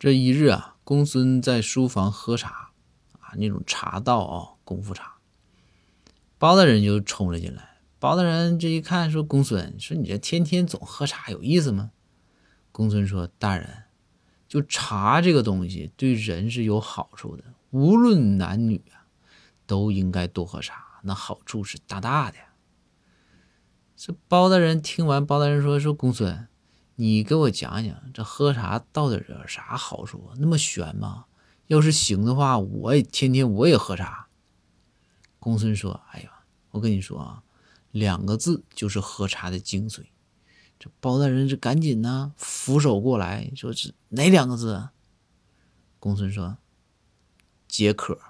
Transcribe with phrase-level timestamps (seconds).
[0.00, 2.70] 这一日啊，公孙在书房喝茶
[3.20, 5.18] 啊，那种茶道啊，功夫茶。
[6.38, 7.82] 包大人就冲了进来。
[7.98, 11.90] 包大人这一看，说：“公孙，说你这天天总喝茶，有意思吗？”
[12.72, 13.68] 公孙说：“大人，
[14.48, 19.04] 就茶这个东西对人是有好处的，无论男女啊，
[19.66, 22.38] 都应该多喝茶，那好处是大大的。”
[23.94, 26.48] 这包大人听完，包大人说：“说公孙。”
[27.00, 30.32] 你给我讲讲，这喝茶到底有啥好处？
[30.36, 31.24] 那么玄吗？
[31.66, 34.28] 要是行的话，我也天天我也喝茶。
[35.38, 36.30] 公孙说：“哎呀，
[36.72, 37.42] 我跟你说啊，
[37.90, 40.08] 两个字就是喝茶的精髓。”
[40.78, 44.90] 这包大人这赶紧呢俯首过来说：“是哪两个字？”
[45.98, 46.58] 公孙说
[47.66, 48.20] ：“解渴。”